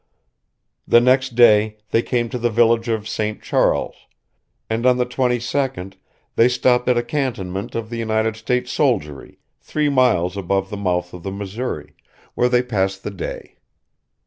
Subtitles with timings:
[0.87, 3.39] The next day they came to the village of St.
[3.43, 3.93] Charles;
[4.67, 5.93] and on the 22d
[6.35, 11.21] they stopped at a cantonment of United States soldiery, three miles above the mouth of
[11.21, 11.93] the Missouri,
[12.33, 13.57] where they passed the day.